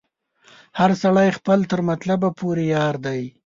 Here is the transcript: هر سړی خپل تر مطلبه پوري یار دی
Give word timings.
هر 0.79 0.91
سړی 1.03 1.29
خپل 1.37 1.59
تر 1.71 1.79
مطلبه 1.89 2.29
پوري 2.37 2.65
یار 2.75 2.95
دی 3.05 3.21